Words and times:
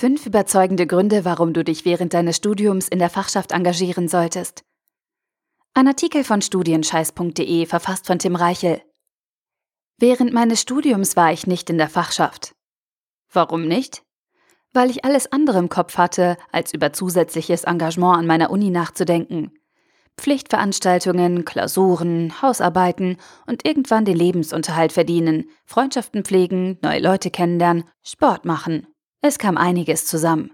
Fünf 0.00 0.24
überzeugende 0.24 0.86
Gründe, 0.86 1.26
warum 1.26 1.52
du 1.52 1.62
dich 1.62 1.84
während 1.84 2.14
deines 2.14 2.36
Studiums 2.36 2.88
in 2.88 2.98
der 2.98 3.10
Fachschaft 3.10 3.52
engagieren 3.52 4.08
solltest. 4.08 4.64
Ein 5.74 5.88
Artikel 5.88 6.24
von 6.24 6.40
studienscheiß.de 6.40 7.66
verfasst 7.66 8.06
von 8.06 8.18
Tim 8.18 8.34
Reichel. 8.34 8.80
Während 9.98 10.32
meines 10.32 10.62
Studiums 10.62 11.16
war 11.16 11.34
ich 11.34 11.46
nicht 11.46 11.68
in 11.68 11.76
der 11.76 11.90
Fachschaft. 11.90 12.54
Warum 13.30 13.68
nicht? 13.68 14.02
Weil 14.72 14.88
ich 14.88 15.04
alles 15.04 15.30
andere 15.32 15.58
im 15.58 15.68
Kopf 15.68 15.98
hatte, 15.98 16.38
als 16.50 16.72
über 16.72 16.94
zusätzliches 16.94 17.64
Engagement 17.64 18.20
an 18.20 18.26
meiner 18.26 18.50
Uni 18.50 18.70
nachzudenken. 18.70 19.52
Pflichtveranstaltungen, 20.16 21.44
Klausuren, 21.44 22.40
Hausarbeiten 22.40 23.18
und 23.46 23.66
irgendwann 23.66 24.06
den 24.06 24.16
Lebensunterhalt 24.16 24.92
verdienen, 24.92 25.50
Freundschaften 25.66 26.24
pflegen, 26.24 26.78
neue 26.80 27.00
Leute 27.00 27.30
kennenlernen, 27.30 27.84
Sport 28.02 28.46
machen. 28.46 28.86
Es 29.22 29.38
kam 29.38 29.58
einiges 29.58 30.06
zusammen. 30.06 30.52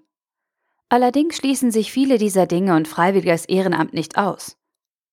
Allerdings 0.89 1.37
schließen 1.37 1.71
sich 1.71 1.93
viele 1.93 2.19
dieser 2.19 2.47
Dinge 2.47 2.75
und 2.75 2.89
freiwilliges 2.89 3.45
Ehrenamt 3.45 3.93
nicht 3.93 4.19
aus. 4.19 4.57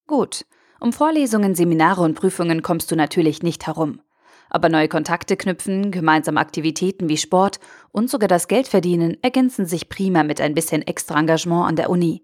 Gut, 0.08 0.46
um 0.80 0.92
Vorlesungen, 0.92 1.54
Seminare 1.54 2.02
und 2.02 2.16
Prüfungen 2.16 2.64
kommst 2.64 2.92
du 2.92 2.96
natürlich 2.96 3.44
nicht 3.44 3.68
herum. 3.68 4.02
Aber 4.50 4.70
neue 4.70 4.88
Kontakte 4.88 5.38
knüpfen, 5.38 5.92
gemeinsame 5.92 6.40
Aktivitäten 6.40 7.10
wie 7.10 7.18
Sport 7.18 7.60
und 7.92 8.10
sogar 8.10 8.28
das 8.28 8.48
Geld 8.48 8.68
verdienen 8.68 9.18
ergänzen 9.22 9.66
sich 9.68 9.88
prima 9.88 10.24
mit 10.24 10.42
ein 10.42 10.56
bisschen 10.56 10.82
extra 10.82 11.20
Engagement 11.20 11.68
an 11.68 11.76
der 11.76 11.90
Uni. 11.90 12.24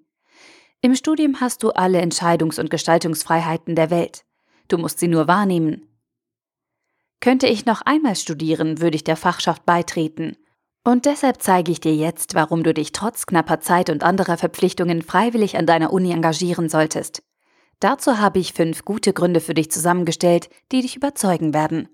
Im 0.82 0.96
Studium 0.96 1.42
hast 1.42 1.62
du 1.62 1.70
alle 1.72 2.02
Entscheidungs- 2.02 2.60
und 2.60 2.72
Gestaltungsfreiheiten 2.72 3.76
der 3.76 3.92
Welt. 3.92 4.26
Du 4.68 4.78
musst 4.78 5.00
sie 5.00 5.08
nur 5.08 5.28
wahrnehmen. 5.28 5.88
Könnte 7.20 7.48
ich 7.48 7.66
noch 7.66 7.82
einmal 7.82 8.16
studieren, 8.16 8.82
würde 8.82 8.96
ich 8.96 9.04
der 9.04 9.18
Fachschaft 9.18 9.66
beitreten 9.66 10.36
und 10.90 11.06
deshalb 11.06 11.42
zeige 11.42 11.72
ich 11.72 11.80
dir 11.80 11.94
jetzt, 11.94 12.34
warum 12.34 12.64
du 12.64 12.74
dich 12.74 12.92
trotz 12.94 13.28
knapper 13.28 13.60
Zeit 13.60 13.92
und 13.92 14.04
anderer 14.04 14.38
Verpflichtungen 14.38 15.04
freiwillig 15.04 15.56
an 15.56 15.68
deiner 15.68 15.94
Uni 15.94 16.12
engagieren 16.12 16.68
solltest. 16.68 17.22
Dazu 17.80 18.18
habe 18.18 18.40
ich 18.40 18.54
fünf 18.54 18.86
gute 18.86 19.14
Gründe 19.14 19.40
für 19.40 19.54
dich 19.54 19.70
zusammengestellt, 19.70 20.50
die 20.72 20.82
dich 20.82 20.96
überzeugen 20.96 21.54
werden. 21.54 21.90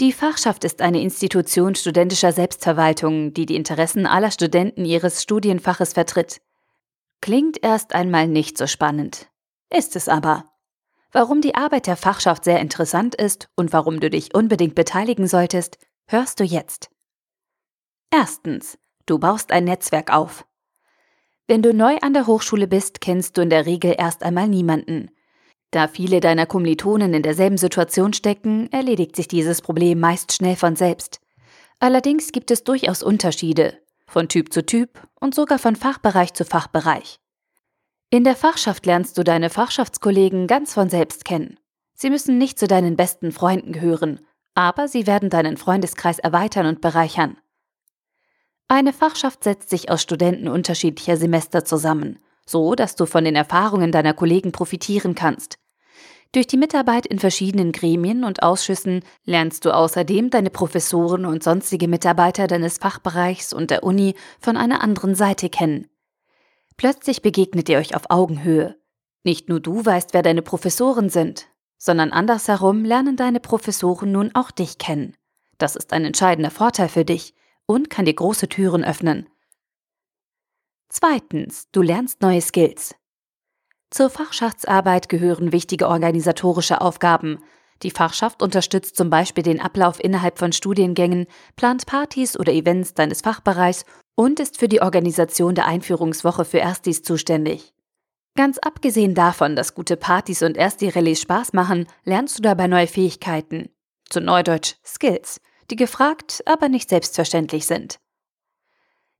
Die 0.00 0.12
Fachschaft 0.12 0.62
ist 0.62 0.82
eine 0.82 1.02
Institution 1.02 1.74
studentischer 1.74 2.30
Selbstverwaltung, 2.30 3.34
die 3.34 3.44
die 3.44 3.56
Interessen 3.56 4.06
aller 4.06 4.30
Studenten 4.30 4.84
ihres 4.84 5.20
Studienfaches 5.20 5.92
vertritt. 5.92 6.40
Klingt 7.20 7.62
erst 7.62 7.92
einmal 7.92 8.28
nicht 8.28 8.56
so 8.56 8.68
spannend. 8.68 9.26
Ist 9.68 9.96
es 9.96 10.08
aber. 10.08 10.44
Warum 11.10 11.40
die 11.40 11.56
Arbeit 11.56 11.88
der 11.88 11.96
Fachschaft 11.96 12.44
sehr 12.44 12.60
interessant 12.60 13.16
ist 13.16 13.48
und 13.56 13.72
warum 13.72 13.98
du 13.98 14.10
dich 14.10 14.32
unbedingt 14.32 14.76
beteiligen 14.76 15.26
solltest, 15.26 15.76
hörst 16.06 16.38
du 16.38 16.44
jetzt. 16.44 16.88
Erstens, 18.12 18.78
du 19.06 19.18
baust 19.18 19.52
ein 19.52 19.64
Netzwerk 19.64 20.12
auf. 20.12 20.44
Wenn 21.46 21.62
du 21.62 21.72
neu 21.72 21.96
an 21.98 22.12
der 22.12 22.26
Hochschule 22.26 22.66
bist, 22.66 23.00
kennst 23.00 23.36
du 23.36 23.42
in 23.42 23.50
der 23.50 23.66
Regel 23.66 23.94
erst 23.96 24.22
einmal 24.22 24.48
niemanden. 24.48 25.10
Da 25.70 25.86
viele 25.86 26.20
deiner 26.20 26.46
Kommilitonen 26.46 27.14
in 27.14 27.22
derselben 27.22 27.56
Situation 27.56 28.12
stecken, 28.12 28.70
erledigt 28.72 29.14
sich 29.14 29.28
dieses 29.28 29.62
Problem 29.62 30.00
meist 30.00 30.32
schnell 30.32 30.56
von 30.56 30.74
selbst. 30.74 31.20
Allerdings 31.78 32.32
gibt 32.32 32.50
es 32.50 32.64
durchaus 32.64 33.02
Unterschiede, 33.02 33.78
von 34.06 34.28
Typ 34.28 34.52
zu 34.52 34.66
Typ 34.66 35.08
und 35.20 35.34
sogar 35.34 35.58
von 35.58 35.76
Fachbereich 35.76 36.34
zu 36.34 36.44
Fachbereich. 36.44 37.20
In 38.10 38.24
der 38.24 38.34
Fachschaft 38.34 38.86
lernst 38.86 39.16
du 39.16 39.22
deine 39.22 39.50
Fachschaftskollegen 39.50 40.48
ganz 40.48 40.74
von 40.74 40.90
selbst 40.90 41.24
kennen. 41.24 41.58
Sie 41.94 42.10
müssen 42.10 42.38
nicht 42.38 42.58
zu 42.58 42.66
deinen 42.66 42.96
besten 42.96 43.30
Freunden 43.30 43.72
gehören, 43.72 44.20
aber 44.54 44.88
sie 44.88 45.06
werden 45.06 45.30
deinen 45.30 45.56
Freundeskreis 45.56 46.18
erweitern 46.18 46.66
und 46.66 46.80
bereichern. 46.80 47.36
Eine 48.70 48.92
Fachschaft 48.92 49.42
setzt 49.42 49.68
sich 49.68 49.90
aus 49.90 50.00
Studenten 50.00 50.46
unterschiedlicher 50.46 51.16
Semester 51.16 51.64
zusammen, 51.64 52.20
so 52.46 52.76
dass 52.76 52.94
du 52.94 53.04
von 53.04 53.24
den 53.24 53.34
Erfahrungen 53.34 53.90
deiner 53.90 54.14
Kollegen 54.14 54.52
profitieren 54.52 55.16
kannst. 55.16 55.58
Durch 56.30 56.46
die 56.46 56.56
Mitarbeit 56.56 57.04
in 57.04 57.18
verschiedenen 57.18 57.72
Gremien 57.72 58.22
und 58.22 58.44
Ausschüssen 58.44 59.02
lernst 59.24 59.64
du 59.64 59.74
außerdem 59.74 60.30
deine 60.30 60.50
Professoren 60.50 61.26
und 61.26 61.42
sonstige 61.42 61.88
Mitarbeiter 61.88 62.46
deines 62.46 62.78
Fachbereichs 62.78 63.52
und 63.52 63.72
der 63.72 63.82
Uni 63.82 64.14
von 64.38 64.56
einer 64.56 64.84
anderen 64.84 65.16
Seite 65.16 65.48
kennen. 65.48 65.88
Plötzlich 66.76 67.22
begegnet 67.22 67.68
ihr 67.68 67.78
euch 67.78 67.96
auf 67.96 68.04
Augenhöhe. 68.08 68.76
Nicht 69.24 69.48
nur 69.48 69.58
du 69.58 69.84
weißt, 69.84 70.14
wer 70.14 70.22
deine 70.22 70.42
Professoren 70.42 71.08
sind, 71.10 71.48
sondern 71.76 72.12
andersherum 72.12 72.84
lernen 72.84 73.16
deine 73.16 73.40
Professoren 73.40 74.12
nun 74.12 74.30
auch 74.34 74.52
dich 74.52 74.78
kennen. 74.78 75.16
Das 75.58 75.74
ist 75.74 75.92
ein 75.92 76.04
entscheidender 76.04 76.52
Vorteil 76.52 76.88
für 76.88 77.04
dich, 77.04 77.34
und 77.70 77.88
kann 77.88 78.04
dir 78.04 78.14
große 78.14 78.48
Türen 78.48 78.82
öffnen. 78.82 79.28
Zweitens, 80.88 81.68
du 81.70 81.82
lernst 81.82 82.20
neue 82.20 82.40
Skills. 82.40 82.96
Zur 83.90 84.10
Fachschaftsarbeit 84.10 85.08
gehören 85.08 85.52
wichtige 85.52 85.86
organisatorische 85.86 86.80
Aufgaben. 86.80 87.38
Die 87.84 87.92
Fachschaft 87.92 88.42
unterstützt 88.42 88.96
zum 88.96 89.08
Beispiel 89.08 89.44
den 89.44 89.60
Ablauf 89.60 90.02
innerhalb 90.02 90.40
von 90.40 90.52
Studiengängen, 90.52 91.26
plant 91.54 91.86
Partys 91.86 92.36
oder 92.36 92.52
Events 92.52 92.94
deines 92.94 93.20
Fachbereichs 93.20 93.84
und 94.16 94.40
ist 94.40 94.58
für 94.58 94.68
die 94.68 94.82
Organisation 94.82 95.54
der 95.54 95.66
Einführungswoche 95.66 96.44
für 96.44 96.58
Erstis 96.58 97.04
zuständig. 97.04 97.72
Ganz 98.36 98.58
abgesehen 98.58 99.14
davon, 99.14 99.54
dass 99.54 99.74
gute 99.76 99.96
Partys 99.96 100.42
und 100.42 100.56
Ersti-Rallyes 100.56 101.20
Spaß 101.20 101.52
machen, 101.52 101.86
lernst 102.02 102.36
du 102.38 102.42
dabei 102.42 102.66
neue 102.66 102.88
Fähigkeiten. 102.88 103.70
Zu 104.08 104.20
Neudeutsch 104.20 104.74
Skills, 104.84 105.40
die 105.70 105.76
gefragt, 105.76 106.42
aber 106.46 106.68
nicht 106.68 106.88
selbstverständlich 106.88 107.66
sind. 107.66 108.00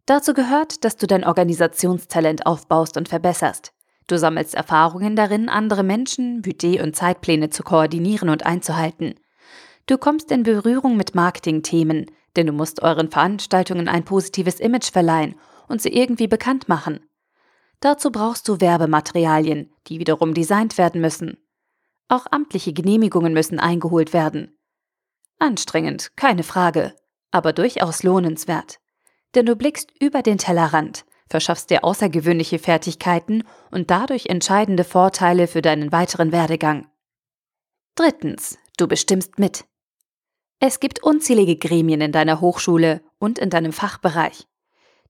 Dazu 0.06 0.34
gehört, 0.34 0.84
dass 0.84 0.96
du 0.96 1.06
dein 1.06 1.24
Organisationstalent 1.24 2.46
aufbaust 2.46 2.96
und 2.96 3.08
verbesserst. 3.08 3.72
Du 4.06 4.18
sammelst 4.18 4.54
Erfahrungen 4.54 5.14
darin, 5.14 5.48
andere 5.48 5.84
Menschen, 5.84 6.42
Budget 6.42 6.82
und 6.82 6.96
Zeitpläne 6.96 7.50
zu 7.50 7.62
koordinieren 7.62 8.28
und 8.28 8.44
einzuhalten. 8.44 9.14
Du 9.86 9.98
kommst 9.98 10.32
in 10.32 10.42
Berührung 10.42 10.96
mit 10.96 11.14
Marketingthemen, 11.14 12.06
denn 12.36 12.46
du 12.46 12.52
musst 12.52 12.82
euren 12.82 13.10
Veranstaltungen 13.10 13.88
ein 13.88 14.04
positives 14.04 14.58
Image 14.58 14.90
verleihen 14.90 15.36
und 15.68 15.80
sie 15.80 15.90
irgendwie 15.90 16.26
bekannt 16.26 16.68
machen. 16.68 17.00
Dazu 17.80 18.10
brauchst 18.10 18.48
du 18.48 18.60
Werbematerialien, 18.60 19.72
die 19.86 20.00
wiederum 20.00 20.34
designt 20.34 20.76
werden 20.76 21.00
müssen. 21.00 21.38
Auch 22.08 22.26
amtliche 22.30 22.72
Genehmigungen 22.72 23.32
müssen 23.32 23.60
eingeholt 23.60 24.12
werden. 24.12 24.58
Anstrengend, 25.40 26.14
keine 26.16 26.42
Frage, 26.42 26.94
aber 27.30 27.54
durchaus 27.54 28.02
lohnenswert. 28.02 28.78
Denn 29.34 29.46
du 29.46 29.56
blickst 29.56 29.90
über 29.98 30.22
den 30.22 30.36
Tellerrand, 30.36 31.06
verschaffst 31.30 31.70
dir 31.70 31.82
außergewöhnliche 31.82 32.58
Fertigkeiten 32.58 33.44
und 33.70 33.90
dadurch 33.90 34.26
entscheidende 34.26 34.84
Vorteile 34.84 35.46
für 35.46 35.62
deinen 35.62 35.92
weiteren 35.92 36.30
Werdegang. 36.30 36.88
Drittens, 37.94 38.58
du 38.76 38.86
bestimmst 38.86 39.38
mit. 39.38 39.64
Es 40.58 40.78
gibt 40.78 41.02
unzählige 41.02 41.56
Gremien 41.56 42.02
in 42.02 42.12
deiner 42.12 42.42
Hochschule 42.42 43.00
und 43.18 43.38
in 43.38 43.48
deinem 43.48 43.72
Fachbereich. 43.72 44.46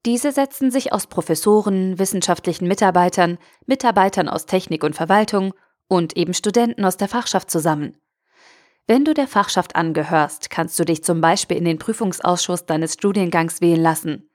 Diese 0.06 0.30
setzen 0.30 0.70
sich 0.70 0.92
aus 0.92 1.08
Professoren, 1.08 1.98
wissenschaftlichen 1.98 2.68
Mitarbeitern, 2.68 3.36
Mitarbeitern 3.66 4.28
aus 4.28 4.47
Technik 4.47 4.84
und 4.84 4.94
Verwaltung 4.94 5.54
und 5.88 6.16
eben 6.16 6.34
Studenten 6.34 6.84
aus 6.84 6.97
der 6.97 7.08
Fachschaft 7.08 7.50
zusammen. 7.50 7.97
Wenn 8.86 9.04
du 9.04 9.14
der 9.14 9.28
Fachschaft 9.28 9.76
angehörst, 9.76 10.50
kannst 10.50 10.78
du 10.78 10.84
dich 10.84 11.04
zum 11.04 11.20
Beispiel 11.20 11.56
in 11.56 11.64
den 11.64 11.78
Prüfungsausschuss 11.78 12.66
deines 12.66 12.94
Studiengangs 12.94 13.60
wählen 13.60 13.80
lassen. 13.80 14.30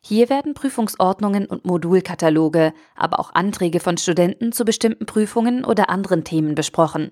Hier 0.00 0.28
werden 0.28 0.54
Prüfungsordnungen 0.54 1.46
und 1.46 1.64
Modulkataloge, 1.64 2.72
aber 2.94 3.18
auch 3.18 3.34
Anträge 3.34 3.80
von 3.80 3.98
Studenten 3.98 4.52
zu 4.52 4.64
bestimmten 4.64 5.06
Prüfungen 5.06 5.64
oder 5.64 5.90
anderen 5.90 6.22
Themen 6.22 6.54
besprochen. 6.54 7.10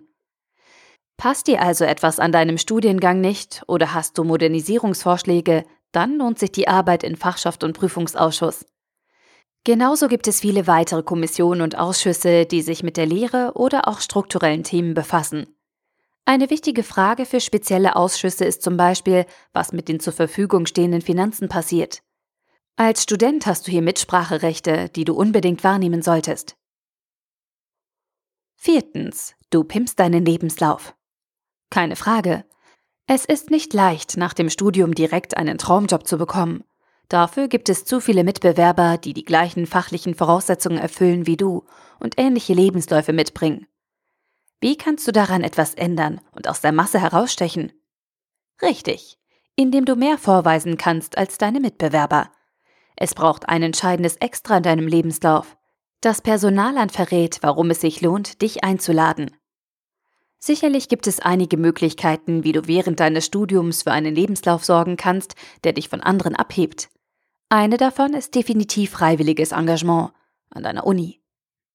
Passt 1.17 1.47
dir 1.47 1.61
also 1.63 1.85
etwas 1.85 2.19
an 2.19 2.33
deinem 2.33 2.59
Studiengang 2.59 3.21
nicht 3.21 3.63
oder 3.67 3.95
hast 3.95 4.19
du 4.19 4.25
Modernisierungsvorschläge, 4.25 5.65
dann 5.93 6.19
lohnt 6.19 6.39
sich 6.39 6.53
die 6.53 6.69
Arbeit 6.69 7.05
in 7.05 7.17
Fachschaft 7.17 7.65
und 7.65 7.73
Prüfungsausschuss. 7.73 8.67
Genauso 9.65 10.09
gibt 10.09 10.29
es 10.29 10.41
viele 10.41 10.67
weitere 10.67 11.03
Kommissionen 11.03 11.63
und 11.63 11.79
Ausschüsse, 11.79 12.45
die 12.47 12.63
sich 12.63 12.83
mit 12.83 12.97
der 12.97 13.07
Lehre 13.07 13.53
oder 13.55 13.89
auch 13.89 14.01
strukturellen 14.01 14.63
Themen 14.63 14.93
befassen. 14.93 15.54
Eine 16.27 16.49
wichtige 16.49 16.83
Frage 16.83 17.27
für 17.27 17.41
spezielle 17.41 17.97
Ausschüsse 17.97 18.47
ist 18.47 18.63
zum 18.63 18.77
Beispiel, 18.77 19.27
was 19.53 19.73
mit 19.73 19.89
den 19.89 20.01
zur 20.01 20.15
Verfügung 20.15 20.65
stehenden 20.65 21.03
Finanzen 21.03 21.49
passiert. 21.49 22.03
Als 22.77 23.03
Student 23.03 23.47
hast 23.47 23.67
du 23.67 23.71
hier 23.71 23.83
Mitspracherechte, 23.83 24.89
die 24.89 25.05
du 25.05 25.15
unbedingt 25.15 25.63
wahrnehmen 25.63 26.03
solltest. 26.03 26.57
Viertens, 28.57 29.35
du 29.51 29.65
pimpst 29.65 30.01
deinen 30.01 30.25
Lebenslauf. 30.25 30.97
Keine 31.71 31.95
Frage. 31.95 32.45
Es 33.07 33.27
ist 33.27 33.51
nicht 33.51 33.75
leicht, 33.75 34.17
nach 34.17 34.33
dem 34.33 34.49
Studium 34.49 34.95
direkt 34.95 35.37
einen 35.37 35.59
Traumjob 35.59 36.07
zu 36.07 36.17
bekommen. 36.17 36.65
Dafür 37.09 37.49
gibt 37.49 37.69
es 37.69 37.85
zu 37.85 38.01
viele 38.01 38.25
Mitbewerber, 38.25 38.97
die 38.97 39.13
die 39.13 39.27
gleichen 39.27 39.67
fachlichen 39.67 40.15
Voraussetzungen 40.15 40.79
erfüllen 40.79 41.27
wie 41.27 41.37
du 41.37 41.65
und 42.01 42.15
ähnliche 42.17 42.55
Lebensläufe 42.55 43.13
mitbringen. 43.13 43.67
Wie 44.61 44.77
kannst 44.77 45.07
du 45.07 45.13
daran 45.13 45.43
etwas 45.43 45.75
ändern 45.75 46.21
und 46.33 46.49
aus 46.49 46.61
der 46.61 46.73
Masse 46.73 47.01
herausstechen? 47.01 47.73
Richtig, 48.63 49.19
indem 49.57 49.85
du 49.85 49.97
mehr 49.97 50.19
vorweisen 50.19 50.77
kannst 50.77 51.19
als 51.19 51.39
deine 51.39 51.61
Mitbewerber. 51.61 52.31
Es 52.97 53.15
braucht 53.15 53.49
ein 53.49 53.63
entscheidendes 53.63 54.17
Extra 54.17 54.59
in 54.59 54.63
deinem 54.63 54.87
Lebenslauf. 54.87 55.57
Das 56.01 56.23
Personalamt 56.23 56.93
verrät, 56.93 57.39
warum 57.43 57.71
es 57.71 57.81
sich 57.81 58.01
lohnt, 58.01 58.43
dich 58.43 58.63
einzuladen. 58.63 59.31
Sicherlich 60.39 60.91
gibt 60.91 61.07
es 61.07 61.21
einige 61.21 61.57
Möglichkeiten, 61.57 62.45
wie 62.45 62.53
du 62.53 62.67
während 62.67 63.01
deines 63.01 63.25
Studiums 63.25 63.85
für 63.85 63.93
einen 63.93 64.15
Lebenslauf 64.15 64.63
sorgen 64.63 64.99
kannst, 64.99 65.35
der 65.65 65.73
dich 65.73 65.89
von 65.89 66.03
anderen 66.03 66.37
abhebt. 66.37 66.91
Eine 67.49 67.79
davon 67.79 68.13
ist 68.13 68.35
definitiv 68.35 68.91
freiwilliges 68.91 69.53
Engagement 69.53 70.13
an 70.51 70.63
deiner 70.63 70.87
Uni. 70.87 71.24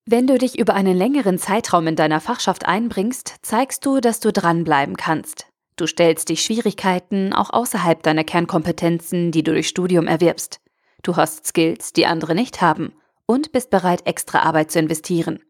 Wenn 0.06 0.26
du 0.26 0.38
dich 0.38 0.58
über 0.58 0.74
einen 0.74 0.96
längeren 0.96 1.38
Zeitraum 1.38 1.86
in 1.86 1.96
deiner 1.96 2.20
Fachschaft 2.20 2.66
einbringst, 2.66 3.36
zeigst 3.42 3.84
du, 3.84 4.00
dass 4.00 4.20
du 4.20 4.32
dranbleiben 4.32 4.96
kannst. 4.96 5.46
Du 5.76 5.86
stellst 5.86 6.28
dich 6.28 6.42
Schwierigkeiten 6.42 7.32
auch 7.32 7.50
außerhalb 7.50 8.02
deiner 8.02 8.24
Kernkompetenzen, 8.24 9.30
die 9.30 9.42
du 9.42 9.52
durch 9.52 9.68
Studium 9.68 10.06
erwirbst. 10.06 10.60
Du 11.02 11.16
hast 11.16 11.46
Skills, 11.46 11.92
die 11.92 12.06
andere 12.06 12.34
nicht 12.34 12.60
haben 12.60 12.92
und 13.26 13.52
bist 13.52 13.70
bereit, 13.70 14.06
extra 14.06 14.40
Arbeit 14.40 14.70
zu 14.70 14.78
investieren. 14.78 15.40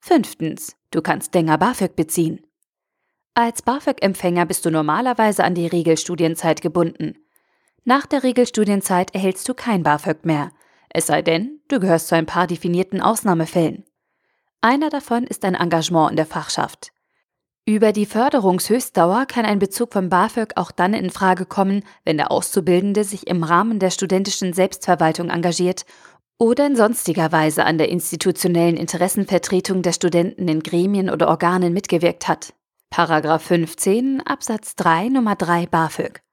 Fünftens. 0.00 0.76
Du 0.90 1.02
kannst 1.02 1.34
länger 1.34 1.58
BAföG 1.58 1.96
beziehen. 1.96 2.46
Als 3.34 3.62
BAföG-Empfänger 3.62 4.46
bist 4.46 4.64
du 4.64 4.70
normalerweise 4.70 5.42
an 5.42 5.54
die 5.54 5.66
Regelstudienzeit 5.66 6.62
gebunden. 6.62 7.16
Nach 7.84 8.06
der 8.06 8.22
Regelstudienzeit 8.22 9.12
erhältst 9.14 9.48
du 9.48 9.54
kein 9.54 9.82
BAföG 9.82 10.24
mehr, 10.24 10.52
es 10.94 11.08
sei 11.08 11.20
denn, 11.20 11.60
du 11.68 11.80
gehörst 11.80 12.08
zu 12.08 12.14
ein 12.14 12.24
paar 12.24 12.46
definierten 12.46 13.02
Ausnahmefällen. 13.02 13.84
Einer 14.62 14.88
davon 14.88 15.24
ist 15.24 15.44
ein 15.44 15.56
Engagement 15.56 16.12
in 16.12 16.16
der 16.16 16.24
Fachschaft. 16.24 16.92
Über 17.66 17.92
die 17.92 18.06
Förderungshöchstdauer 18.06 19.26
kann 19.26 19.44
ein 19.44 19.58
Bezug 19.58 19.92
von 19.92 20.08
BAföG 20.08 20.52
auch 20.56 20.70
dann 20.70 20.94
in 20.94 21.10
Frage 21.10 21.46
kommen, 21.46 21.82
wenn 22.04 22.16
der 22.16 22.30
Auszubildende 22.30 23.04
sich 23.04 23.26
im 23.26 23.42
Rahmen 23.42 23.78
der 23.78 23.90
studentischen 23.90 24.52
Selbstverwaltung 24.52 25.30
engagiert 25.30 25.84
oder 26.38 26.66
in 26.66 26.76
sonstiger 26.76 27.32
Weise 27.32 27.64
an 27.64 27.76
der 27.76 27.88
institutionellen 27.88 28.76
Interessenvertretung 28.76 29.82
der 29.82 29.92
Studenten 29.92 30.46
in 30.46 30.62
Gremien 30.62 31.10
oder 31.10 31.28
Organen 31.28 31.72
mitgewirkt 31.72 32.28
hat. 32.28 32.54
Paragraph 32.90 33.42
15 33.42 34.20
Absatz 34.20 34.76
3 34.76 35.08
Nummer 35.08 35.34
3 35.34 35.66
BAföG. 35.66 36.23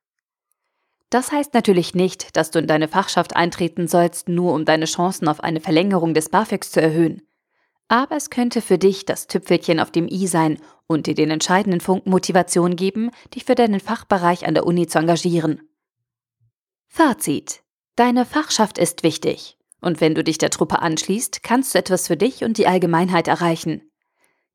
Das 1.12 1.34
heißt 1.34 1.54
natürlich 1.54 1.94
nicht, 1.94 2.38
dass 2.38 2.52
du 2.52 2.60
in 2.60 2.68
deine 2.68 2.88
Fachschaft 2.88 3.36
eintreten 3.36 3.90
sollst, 3.90 4.30
nur 4.30 4.54
um 4.54 4.64
deine 4.64 4.86
Chancen 4.86 5.28
auf 5.28 5.42
eine 5.42 5.60
Verlängerung 5.60 6.14
des 6.14 6.30
BAföGs 6.30 6.72
zu 6.72 6.82
erhöhen. 6.82 7.22
Aber 7.90 8.16
es 8.16 8.30
könnte 8.30 8.62
für 8.62 8.78
dich 8.78 9.06
das 9.06 9.28
Tüpfelchen 9.28 9.82
auf 9.82 9.92
dem 9.92 10.08
i 10.08 10.26
sein 10.26 10.58
und 10.88 11.08
dir 11.08 11.14
den 11.14 11.30
entscheidenden 11.30 11.82
Funken 11.82 12.10
Motivation 12.10 12.78
geben, 12.78 13.12
dich 13.36 13.44
für 13.44 13.56
deinen 13.56 13.82
Fachbereich 13.82 14.48
an 14.48 14.54
der 14.54 14.66
Uni 14.66 14.88
zu 14.88 15.00
engagieren. 15.00 15.62
Fazit. 16.88 17.62
Deine 17.98 18.26
Fachschaft 18.26 18.78
ist 18.78 19.04
wichtig. 19.04 19.58
Und 19.82 20.00
wenn 20.00 20.16
du 20.16 20.24
dich 20.24 20.38
der 20.38 20.50
Truppe 20.50 20.82
anschließt, 20.82 21.44
kannst 21.44 21.76
du 21.76 21.80
etwas 21.80 22.08
für 22.08 22.16
dich 22.16 22.46
und 22.46 22.58
die 22.58 22.68
Allgemeinheit 22.68 23.28
erreichen. 23.28 23.92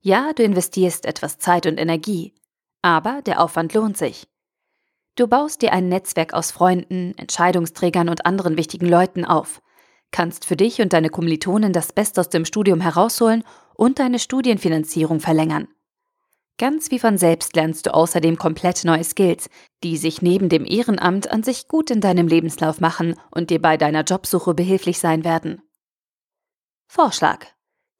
Ja, 0.00 0.32
du 0.32 0.42
investierst 0.42 1.04
etwas 1.04 1.38
Zeit 1.38 1.66
und 1.66 1.78
Energie, 1.78 2.34
aber 2.80 3.20
der 3.20 3.42
Aufwand 3.42 3.74
lohnt 3.74 3.98
sich. 3.98 4.26
Du 5.16 5.26
baust 5.26 5.62
dir 5.62 5.72
ein 5.72 5.88
Netzwerk 5.88 6.34
aus 6.34 6.50
Freunden, 6.50 7.14
Entscheidungsträgern 7.16 8.10
und 8.10 8.26
anderen 8.26 8.58
wichtigen 8.58 8.86
Leuten 8.86 9.24
auf, 9.24 9.62
kannst 10.10 10.44
für 10.44 10.56
dich 10.56 10.82
und 10.82 10.92
deine 10.92 11.08
Kommilitonen 11.08 11.72
das 11.72 11.92
Beste 11.92 12.20
aus 12.20 12.28
dem 12.28 12.44
Studium 12.44 12.82
herausholen 12.82 13.42
und 13.74 13.98
deine 13.98 14.18
Studienfinanzierung 14.18 15.20
verlängern. 15.20 15.68
Ganz 16.58 16.90
wie 16.90 16.98
von 16.98 17.16
selbst 17.16 17.56
lernst 17.56 17.86
du 17.86 17.94
außerdem 17.94 18.36
komplett 18.36 18.84
neue 18.84 19.04
Skills, 19.04 19.48
die 19.82 19.96
sich 19.96 20.20
neben 20.20 20.50
dem 20.50 20.64
Ehrenamt 20.66 21.30
an 21.30 21.42
sich 21.42 21.66
gut 21.66 21.90
in 21.90 22.00
deinem 22.00 22.28
Lebenslauf 22.28 22.80
machen 22.80 23.14
und 23.30 23.50
dir 23.50 23.60
bei 23.60 23.76
deiner 23.76 24.04
Jobsuche 24.04 24.54
behilflich 24.54 24.98
sein 24.98 25.24
werden. 25.24 25.62
Vorschlag. 26.86 27.46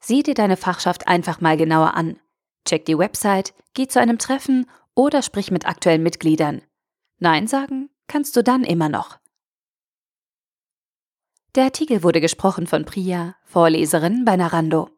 Sieh 0.00 0.22
dir 0.22 0.34
deine 0.34 0.56
Fachschaft 0.56 1.08
einfach 1.08 1.40
mal 1.40 1.56
genauer 1.56 1.94
an. 1.94 2.18
Check 2.66 2.84
die 2.84 2.98
Website, 2.98 3.54
geh 3.74 3.88
zu 3.88 4.00
einem 4.00 4.18
Treffen 4.18 4.66
oder 4.94 5.22
sprich 5.22 5.50
mit 5.50 5.66
aktuellen 5.66 6.02
Mitgliedern. 6.02 6.62
Nein 7.18 7.46
sagen 7.46 7.90
kannst 8.08 8.36
du 8.36 8.42
dann 8.42 8.64
immer 8.64 8.88
noch. 8.88 9.18
Der 11.54 11.64
Artikel 11.64 12.02
wurde 12.02 12.20
gesprochen 12.20 12.66
von 12.66 12.84
Priya, 12.84 13.34
Vorleserin 13.44 14.24
bei 14.24 14.36
Narando. 14.36 14.95